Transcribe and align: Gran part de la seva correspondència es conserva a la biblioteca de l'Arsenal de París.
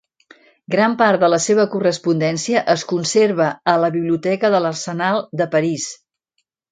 Gran 0.75 0.93
part 1.01 1.23
de 1.25 1.27
la 1.33 1.37
seva 1.43 1.65
correspondència 1.73 2.63
es 2.73 2.85
conserva 2.91 3.49
a 3.73 3.75
la 3.83 3.91
biblioteca 3.97 4.51
de 4.57 4.63
l'Arsenal 4.65 5.21
de 5.43 5.47
París. 5.57 5.87